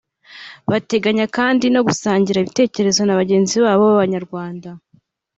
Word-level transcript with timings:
Bateganya 0.71 1.25
kandi 1.37 1.65
no 1.73 1.81
gusangira 1.87 2.37
ibitekerezo 2.41 3.01
na 3.03 3.17
bagenzi 3.19 3.55
babo 3.63 3.83
b’Abanyarwanda 3.89 4.69